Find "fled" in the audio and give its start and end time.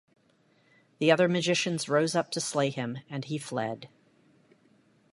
3.37-3.87